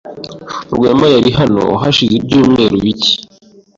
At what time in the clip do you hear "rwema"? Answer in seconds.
0.75-1.07